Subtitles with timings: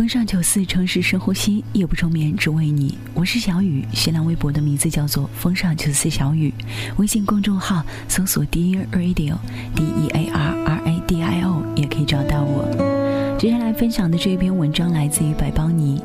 [0.00, 2.96] 风尚九四城市深呼吸，夜不成眠只为你。
[3.12, 6.54] 我是小雨，新浪微博的名字叫做风尚九四小雨，
[6.96, 13.36] 微信公众号搜索 Dear Radio，D E A R R A D I O 也可以找到我。
[13.38, 16.02] 接下来分享的这篇文章来自于百邦尼，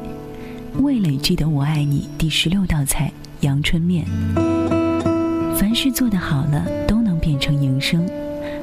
[0.81, 3.09] 《味蕾记得我爱你》第十六道菜
[3.39, 4.05] 阳春面。
[5.55, 8.05] 凡事做得好了，都能变成营生。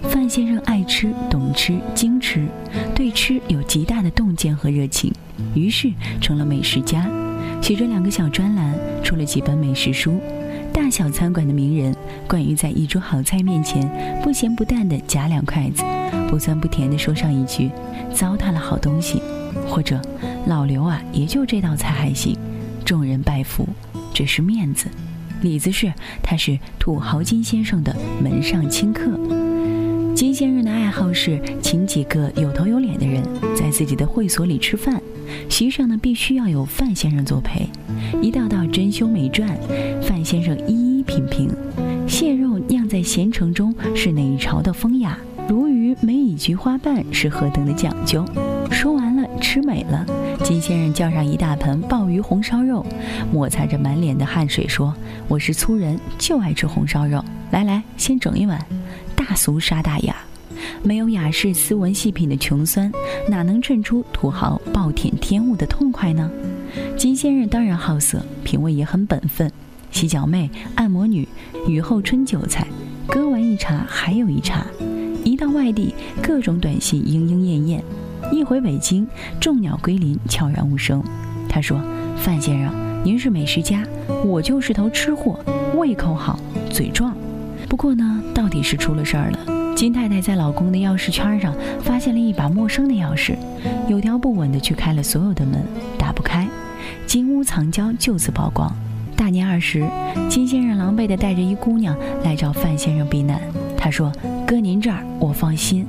[0.02, 2.46] 范先生爱吃、懂吃、精吃，
[2.94, 5.12] 对吃有极大的洞见和热情，
[5.54, 7.08] 于是成了美食家，
[7.60, 10.20] 写着两个小专栏，出了几本美食书。
[10.72, 11.94] 大小餐馆的名人，
[12.26, 13.88] 关于在一桌好菜面前
[14.22, 15.82] 不咸不淡的夹两筷子，
[16.28, 17.70] 不酸不甜的说上一句
[18.12, 19.22] “糟蹋了好东西”，
[19.68, 20.00] 或者
[20.48, 22.36] “老刘啊，也就这道菜还行”，
[22.84, 23.68] 众人拜服，
[24.14, 24.88] 这是面子。
[25.42, 25.92] 里子是
[26.22, 29.10] 他是土豪金先生的门上清客。
[30.14, 33.22] 金先生的爱好是请几个有头有脸的人
[33.56, 35.00] 在自己的会所里吃饭，
[35.48, 37.66] 席上呢必须要有范先生作陪，
[38.20, 39.48] 一道道珍馐美馔，
[40.02, 41.50] 范先生一一品评。
[42.06, 45.18] 蟹肉酿在咸橙中是哪一朝的风雅？
[45.48, 48.24] 鲈鱼梅以菊花瓣是何等的讲究？
[48.70, 50.06] 说完了，吃美了。
[50.44, 52.84] 金先生叫上一大盆鲍鱼红烧肉，
[53.32, 54.94] 抹擦着满脸的汗水说
[55.26, 57.22] ：“我是粗人，就爱吃红烧肉。
[57.50, 58.64] 来来，先整一碗。”
[59.24, 60.16] 大俗杀大雅，
[60.82, 62.90] 没有雅士斯文细品的穷酸，
[63.28, 66.28] 哪能衬出土豪暴殄天物的痛快呢？
[66.96, 69.50] 金先生当然好色，品味也很本分。
[69.92, 71.28] 洗脚妹、按摩女、
[71.68, 72.66] 雨后春韭菜，
[73.06, 74.66] 割完一茬还有一茬。
[75.22, 77.80] 一到外地，各种短信莺莺燕燕；
[78.32, 79.06] 一回北京，
[79.40, 81.00] 众鸟归林，悄然无声。
[81.48, 81.80] 他说
[82.18, 83.84] ：“范先生，您是美食家，
[84.24, 85.38] 我就是头吃货，
[85.76, 87.14] 胃口好，嘴壮。”
[87.72, 89.74] 不过呢，到底是出了事儿了。
[89.74, 93.34] 金太太在老公的钥匙圈上发现了一把陌生的钥匙，
[93.88, 95.64] 有条不紊地去开了所有的门，
[95.96, 96.46] 打不开。
[97.06, 98.70] 金屋藏娇就此曝光。
[99.16, 99.88] 大年二十，
[100.28, 103.40] 金先生狼狈地带着一姑娘来找范先生避难。
[103.74, 104.12] 他说
[104.46, 105.86] ：“搁您这儿我放心，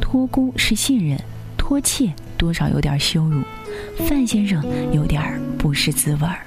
[0.00, 1.16] 托孤是信任，
[1.56, 3.40] 托妾多少有点羞辱。”
[4.04, 4.60] 范先生
[4.92, 6.40] 有点不是滋味儿。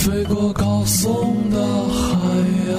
[0.00, 1.08] 飞过高耸
[1.50, 1.58] 的
[1.90, 2.16] 海
[2.72, 2.74] 洋，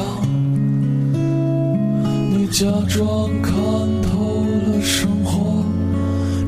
[2.32, 3.54] 你假装看
[4.02, 5.64] 透了生活，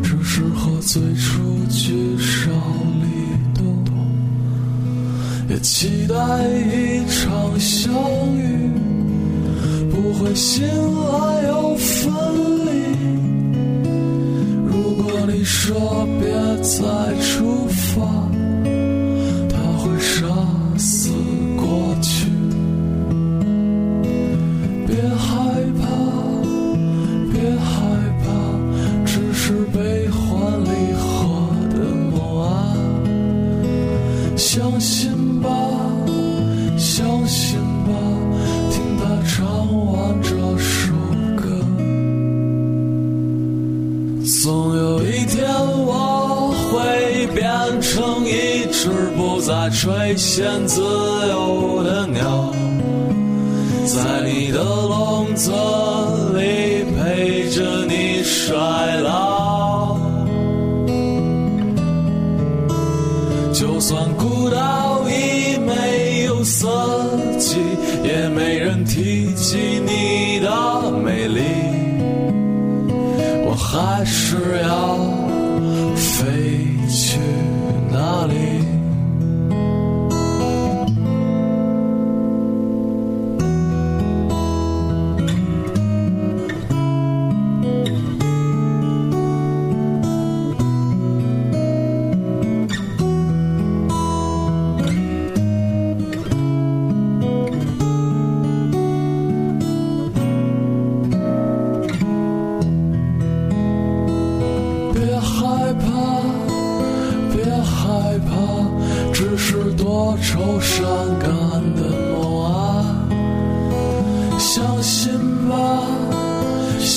[0.01, 2.49] 只是和最初聚少
[3.03, 3.05] 离
[3.53, 3.63] 多，
[5.47, 6.15] 也期待
[6.49, 7.93] 一场相
[8.35, 8.71] 遇，
[9.91, 12.11] 不会醒来又分
[12.65, 12.71] 离。
[14.65, 16.27] 如果你说别
[16.63, 16.81] 再
[17.21, 18.32] 出发。
[54.25, 55.51] 你的笼子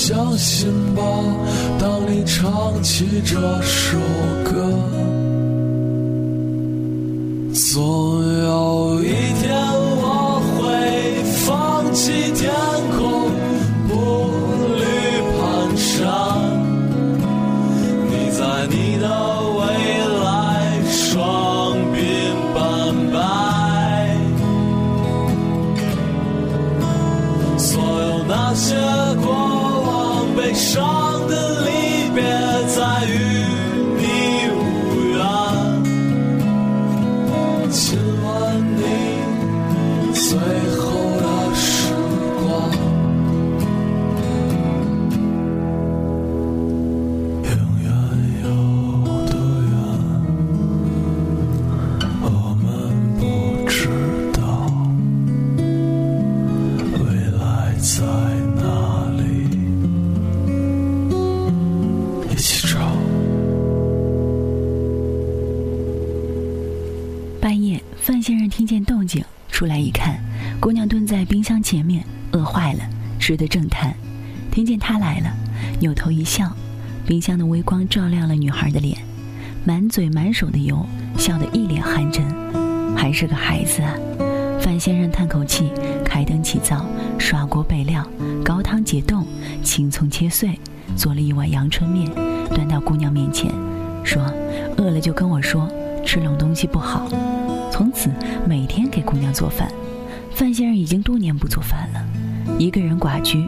[0.07, 1.03] 相信吧
[1.77, 3.97] 当你唱起这首
[4.45, 4.53] 歌
[7.51, 9.11] 总有一
[9.41, 9.86] 天
[30.55, 31.06] Song.
[68.07, 69.21] 范先生听见动静，
[69.51, 70.17] 出来一看，
[70.61, 72.79] 姑娘蹲在冰箱前面，饿坏了，
[73.19, 73.93] 吃得正贪。
[74.49, 75.29] 听见他来了，
[75.81, 76.49] 扭头一笑，
[77.05, 78.97] 冰箱的微光照亮了女孩的脸，
[79.65, 80.85] 满嘴满手的油，
[81.17, 82.21] 笑得一脸寒碜。
[82.95, 83.93] 还是个孩子啊！
[84.61, 85.69] 范先生叹口气，
[86.05, 86.85] 开灯起灶，
[87.19, 88.09] 刷锅备料，
[88.41, 89.27] 高汤解冻，
[89.65, 90.57] 青葱切碎，
[90.95, 92.09] 做了一碗阳春面，
[92.55, 93.51] 端到姑娘面前，
[94.01, 94.23] 说
[94.79, 95.69] ：“饿了就跟我说，
[96.05, 97.05] 吃冷东西不好。”
[97.77, 98.09] 从此
[98.47, 99.71] 每天给姑娘做饭。
[100.31, 102.03] 范先生已经多年不做饭了，
[102.57, 103.45] 一个人寡居，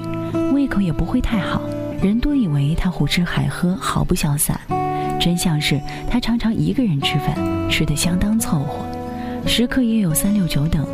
[0.54, 1.60] 胃口也不会太好。
[2.00, 4.62] 人多以为他胡吃海喝，毫不潇洒，
[5.20, 7.36] 真相是他常常一个人吃饭，
[7.72, 8.86] 吃得相当凑合，
[9.48, 10.86] 食客也有三六九等，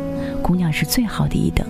[0.42, 1.66] 姑娘是最好的一等，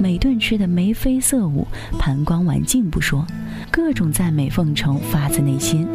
[0.00, 1.66] 每顿吃得眉飞色舞，
[1.98, 3.26] 盘光碗净不说，
[3.70, 5.86] 各种赞美奉承发自内心，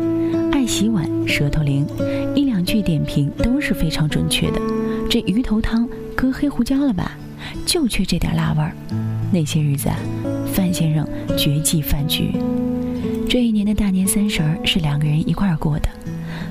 [0.52, 1.84] 爱洗碗，舌头灵，
[2.36, 4.62] 一两句点评都是非常准确的。
[5.10, 7.18] 这鱼头汤搁黑胡椒了吧？
[7.66, 8.72] 就缺这点辣味儿。
[9.32, 9.90] 那些日子，
[10.54, 12.32] 范先生绝技饭局。
[13.28, 15.90] 这一年的大年三十儿是两个人一块儿过的。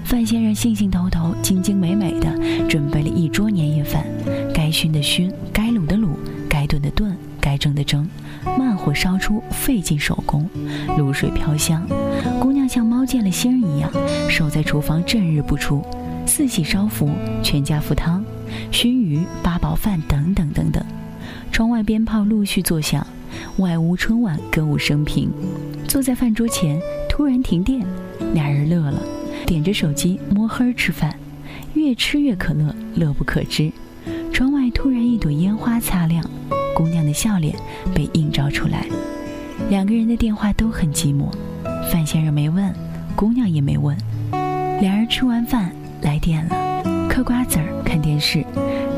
[0.04, 2.36] 范先生兴兴头头、精精美美的
[2.68, 4.04] 准备了一桌年夜饭，
[4.52, 6.08] 该熏的熏，该卤的卤，
[6.48, 8.08] 该炖的炖，该蒸的蒸，
[8.58, 10.48] 慢火烧出，费尽手工，
[10.96, 11.86] 卤水飘香。
[12.40, 13.88] 姑娘像猫见了仙儿一样，
[14.28, 15.84] 守在厨房正日不出，
[16.26, 17.08] 四喜烧福，
[17.40, 18.24] 全家福汤。
[18.70, 20.84] 熏鱼、八宝饭等等等等，
[21.50, 23.06] 窗外鞭炮陆续作响，
[23.58, 25.30] 外屋春晚歌舞升平。
[25.86, 27.84] 坐在饭桌前，突然停电，
[28.34, 29.02] 俩人乐了，
[29.46, 31.14] 点着手机摸黑吃饭，
[31.74, 33.72] 越吃越可乐，乐不可支。
[34.32, 36.24] 窗外突然一朵烟花擦亮，
[36.74, 37.56] 姑娘的笑脸
[37.94, 38.86] 被映照出来。
[39.68, 41.28] 两个人的电话都很寂寞，
[41.90, 42.72] 范先生没问，
[43.16, 43.96] 姑娘也没问。
[44.30, 45.72] 俩人吃完饭
[46.02, 46.77] 来电了。
[47.18, 48.46] 嗑瓜子儿，看电视，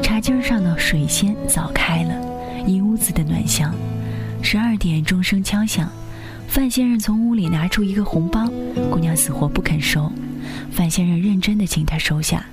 [0.02, 2.14] 茶几上的水仙早开了，
[2.66, 3.74] 一屋子的暖香。
[4.42, 5.90] 十二点钟声敲响，
[6.46, 8.46] 范先生从屋里拿出一个红包，
[8.90, 10.12] 姑娘死活不肯收。
[10.70, 12.44] 范先生认真的请她收下。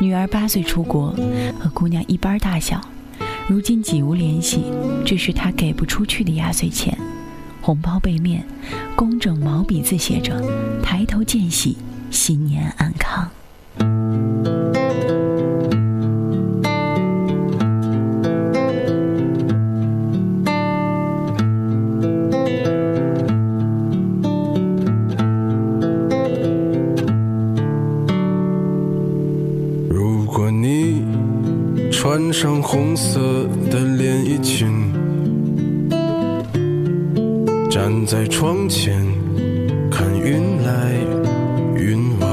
[0.00, 1.14] 女儿八岁出国，
[1.56, 2.80] 和姑娘一般大小，
[3.46, 4.64] 如今几无联系，
[5.04, 6.98] 这是他给不出去的压岁钱。
[7.62, 8.44] 红包背面，
[8.96, 10.42] 工整毛笔字写着
[10.82, 11.76] ：“抬头见喜，
[12.10, 13.30] 新年安康。”
[32.38, 33.18] 上红色
[33.70, 34.68] 的连衣裙，
[37.70, 39.02] 站在窗前
[39.90, 40.92] 看云来
[41.78, 42.28] 云往。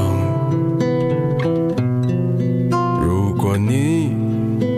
[3.01, 4.11] 如果你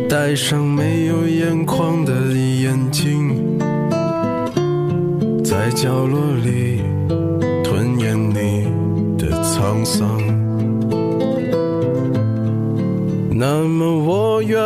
[0.07, 3.57] 戴上没有眼眶的眼睛，
[5.43, 6.83] 在角落里
[7.63, 8.67] 吞咽你
[9.17, 10.07] 的沧桑。
[13.37, 14.57] 那么我愿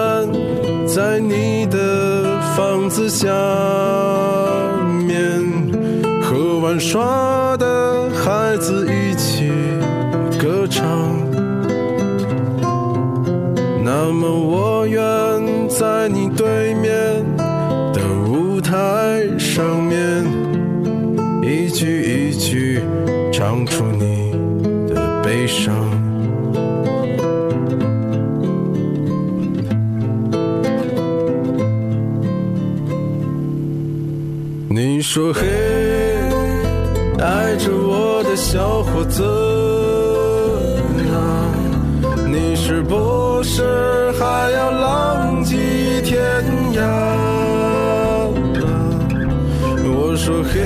[0.96, 3.27] 在你的房子下
[5.05, 5.39] 面，
[6.24, 9.51] 和玩耍的孩子一起
[10.39, 10.84] 歌唱。
[13.84, 15.00] 那么我愿
[15.69, 17.24] 在你对面
[17.93, 20.25] 的舞台上面，
[21.43, 22.81] 一句一句
[23.31, 24.31] 唱出你
[24.88, 25.88] 的悲伤。
[35.12, 35.42] 说嘿，
[37.18, 39.24] 爱着我的小伙子
[41.12, 41.50] 啊，
[42.28, 45.58] 你是不是还要浪迹
[46.04, 46.22] 天
[46.74, 46.82] 涯？
[49.84, 50.60] 我说嘿，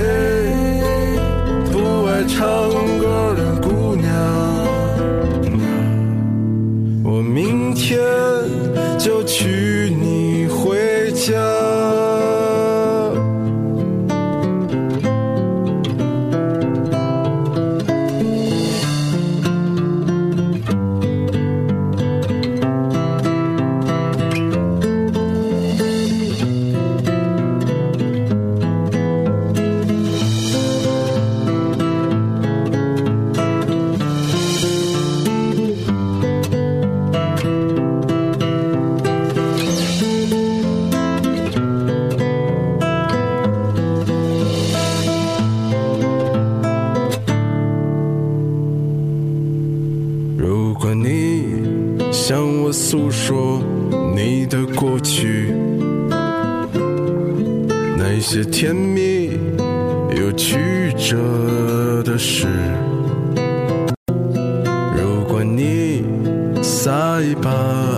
[67.23, 67.49] 一把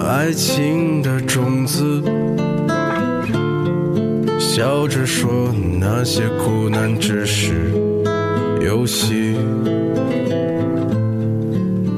[0.08, 2.00] 爱情的种子，
[4.38, 7.72] 笑着说那些苦难只是
[8.62, 9.36] 游戏。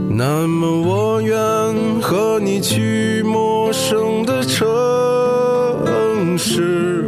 [0.09, 1.35] 那么我愿
[2.01, 4.65] 和你去陌生的城
[6.37, 7.05] 市，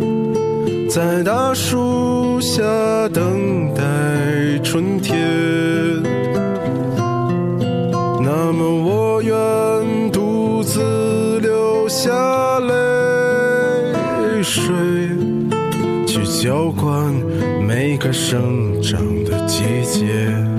[0.90, 2.62] 在大树下
[3.14, 3.82] 等待
[4.64, 5.18] 春天。
[8.22, 9.34] 那么我愿
[10.60, 14.66] 独自流下泪水，
[16.06, 17.16] 去浇灌
[17.66, 20.59] 每个生长的季节。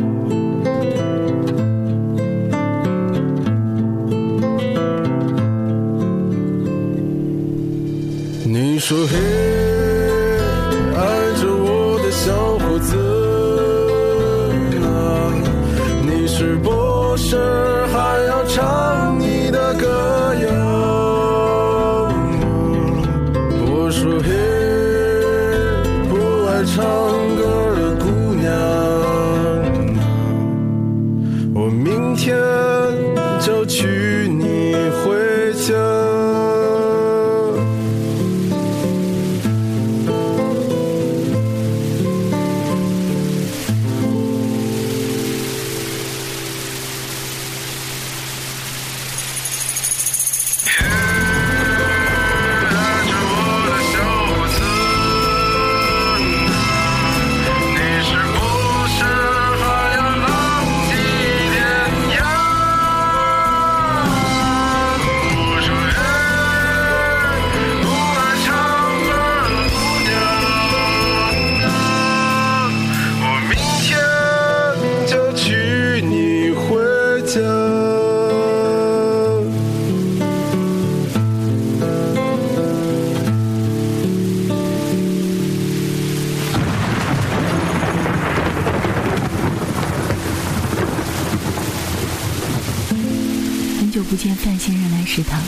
[94.10, 95.40] 不见范先生来食堂，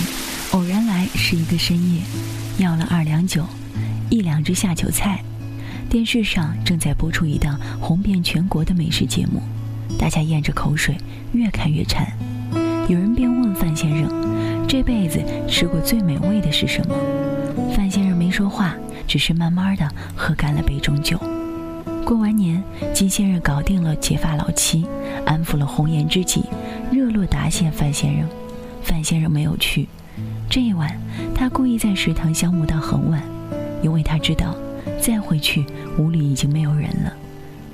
[0.52, 2.00] 偶然来是一个深夜，
[2.58, 3.44] 要了二两酒，
[4.08, 5.20] 一两只下酒菜。
[5.90, 9.42] 电视上正在播出一档红遍全国的美食节目，
[9.98, 10.96] 大家咽着口水，
[11.32, 12.06] 越看越馋。
[12.88, 14.08] 有人便问范先生
[14.68, 16.94] ：“这辈子吃过最美味的是什么？”
[17.74, 18.76] 范先生没说话，
[19.08, 21.18] 只是慢慢的喝干了杯中酒。
[22.04, 22.62] 过完年，
[22.94, 24.86] 金先生搞定了结发老妻，
[25.26, 26.44] 安抚了红颜知己，
[26.92, 28.28] 热络答谢范先生。
[28.82, 29.88] 范先生没有去。
[30.50, 31.00] 这一晚，
[31.34, 33.22] 他故意在食堂消磨到很晚，
[33.82, 34.54] 因为他知道
[35.00, 35.64] 再回去
[35.98, 37.12] 屋里已经没有人了。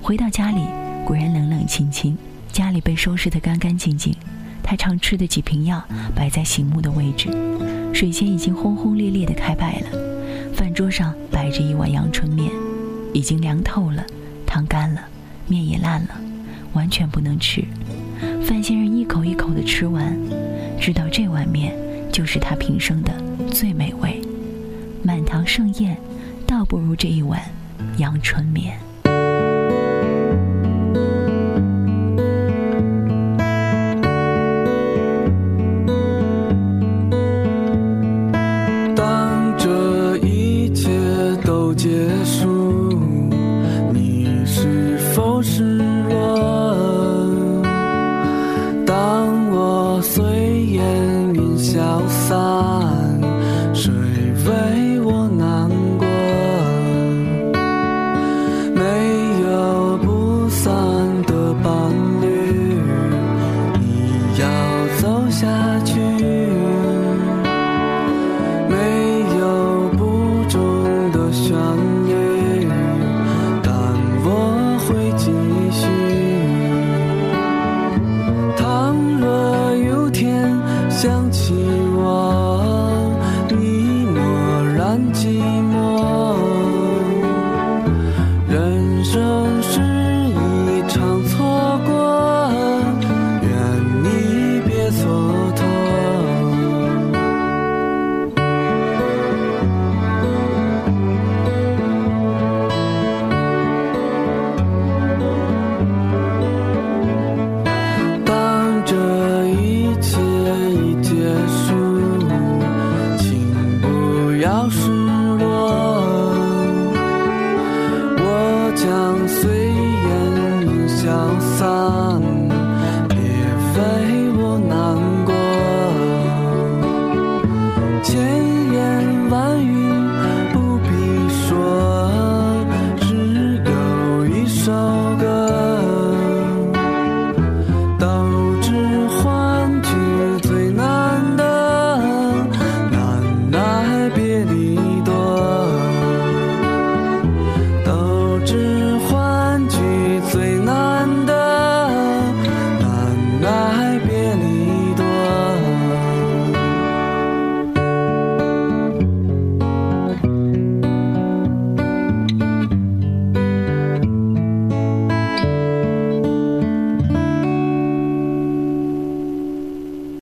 [0.00, 0.60] 回到家里，
[1.04, 2.16] 果然冷冷清清，
[2.52, 4.14] 家里被收拾得干干净净。
[4.62, 5.82] 他常吃的几瓶药
[6.14, 7.28] 摆在醒目的位置，
[7.92, 9.86] 水仙已经轰轰烈烈地开败了。
[10.54, 12.50] 饭桌上摆着一碗阳春面，
[13.12, 14.04] 已经凉透了，
[14.46, 15.00] 汤干了，
[15.46, 16.10] 面也烂了，
[16.74, 17.64] 完全不能吃。
[18.44, 20.14] 范先生一口一口地吃完，
[20.88, 21.76] 知道这碗面
[22.10, 23.12] 就是他平生的
[23.52, 24.18] 最美味。
[25.02, 25.94] 满堂盛宴，
[26.46, 27.38] 倒不如这一碗
[27.98, 28.74] 阳春面。
[38.96, 40.88] 当这一切
[41.44, 42.98] 都结束，
[43.92, 45.76] 你是否失
[46.08, 46.57] 落？